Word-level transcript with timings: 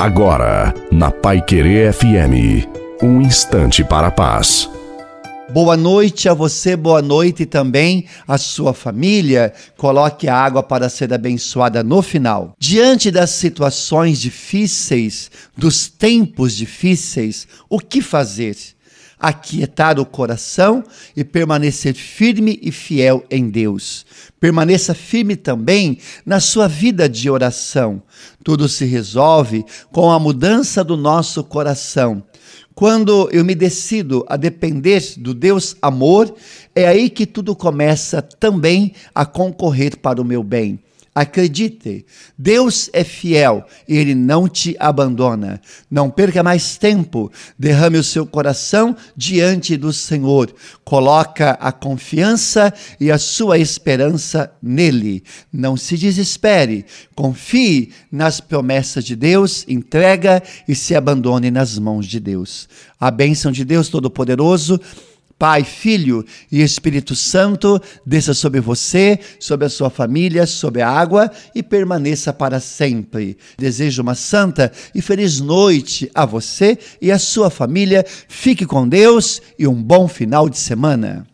Agora, 0.00 0.72
na 0.90 1.10
Pai 1.10 1.42
Querer 1.42 1.92
FM, 1.92 2.66
um 3.02 3.20
instante 3.20 3.84
para 3.84 4.06
a 4.06 4.10
paz. 4.10 4.66
Boa 5.52 5.76
noite 5.76 6.26
a 6.26 6.32
você, 6.32 6.74
boa 6.74 7.02
noite 7.02 7.44
também 7.44 8.06
à 8.26 8.38
sua 8.38 8.72
família. 8.72 9.52
Coloque 9.76 10.26
a 10.26 10.34
água 10.34 10.62
para 10.62 10.88
ser 10.88 11.12
abençoada 11.12 11.84
no 11.84 12.00
final. 12.00 12.54
Diante 12.58 13.10
das 13.10 13.28
situações 13.28 14.18
difíceis, 14.18 15.30
dos 15.54 15.88
tempos 15.88 16.56
difíceis, 16.56 17.46
o 17.68 17.78
que 17.78 18.00
fazer? 18.00 18.56
Aquietar 19.20 20.00
o 20.00 20.06
coração 20.06 20.82
e 21.14 21.22
permanecer 21.22 21.94
firme 21.94 22.58
e 22.62 22.72
fiel 22.72 23.22
em 23.30 23.50
Deus. 23.50 24.06
Permaneça 24.40 24.94
firme 24.94 25.36
também 25.36 25.98
na 26.24 26.40
sua 26.40 26.66
vida 26.66 27.08
de 27.08 27.28
oração. 27.28 28.02
Tudo 28.42 28.68
se 28.68 28.86
resolve 28.86 29.64
com 29.92 30.10
a 30.10 30.18
mudança 30.18 30.82
do 30.82 30.96
nosso 30.96 31.44
coração. 31.44 32.22
Quando 32.74 33.28
eu 33.30 33.44
me 33.44 33.54
decido 33.54 34.24
a 34.26 34.38
depender 34.38 35.02
do 35.18 35.34
Deus 35.34 35.76
amor, 35.82 36.34
é 36.74 36.88
aí 36.88 37.10
que 37.10 37.26
tudo 37.26 37.54
começa 37.54 38.22
também 38.22 38.94
a 39.14 39.26
concorrer 39.26 39.98
para 39.98 40.22
o 40.22 40.24
meu 40.24 40.42
bem. 40.42 40.78
Acredite, 41.12 42.06
Deus 42.38 42.88
é 42.92 43.02
fiel 43.02 43.66
e 43.88 43.96
Ele 43.96 44.14
não 44.14 44.48
te 44.48 44.76
abandona. 44.78 45.60
Não 45.90 46.08
perca 46.08 46.40
mais 46.40 46.78
tempo, 46.78 47.32
derrame 47.58 47.98
o 47.98 48.04
seu 48.04 48.24
coração 48.24 48.96
diante 49.16 49.76
do 49.76 49.92
Senhor. 49.92 50.54
Coloca 50.84 51.50
a 51.60 51.72
confiança 51.72 52.72
e 53.00 53.10
a 53.10 53.18
sua 53.18 53.58
esperança 53.58 54.52
nele. 54.62 55.24
Não 55.52 55.76
se 55.76 55.98
desespere, 55.98 56.86
confie 57.16 57.92
nas 58.10 58.40
promessas 58.40 59.04
de 59.04 59.16
Deus, 59.16 59.64
entrega 59.66 60.40
e 60.68 60.76
se 60.76 60.94
abandone 60.94 61.50
nas 61.50 61.76
mãos 61.76 62.06
de 62.06 62.20
Deus. 62.20 62.68
A 63.00 63.10
bênção 63.10 63.50
de 63.50 63.64
Deus 63.64 63.88
Todo-Poderoso 63.88 64.80
Pai, 65.40 65.64
Filho 65.64 66.22
e 66.52 66.60
Espírito 66.60 67.16
Santo, 67.16 67.80
desça 68.04 68.34
sobre 68.34 68.60
você, 68.60 69.18
sobre 69.38 69.64
a 69.64 69.70
sua 69.70 69.88
família, 69.88 70.44
sobre 70.46 70.82
a 70.82 70.90
água 70.90 71.30
e 71.54 71.62
permaneça 71.62 72.30
para 72.30 72.60
sempre. 72.60 73.38
Desejo 73.56 74.02
uma 74.02 74.14
santa 74.14 74.70
e 74.94 75.00
feliz 75.00 75.40
noite 75.40 76.10
a 76.14 76.26
você 76.26 76.78
e 77.00 77.10
a 77.10 77.18
sua 77.18 77.48
família. 77.48 78.04
Fique 78.28 78.66
com 78.66 78.86
Deus 78.86 79.40
e 79.58 79.66
um 79.66 79.82
bom 79.82 80.06
final 80.06 80.46
de 80.46 80.58
semana. 80.58 81.29